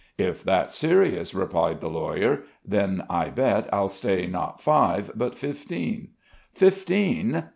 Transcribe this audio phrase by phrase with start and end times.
[0.17, 6.07] "If that's serious," replied the lawyer, "then I bet I'll stay not five but fifteen."
[6.51, 7.43] "Fifteen!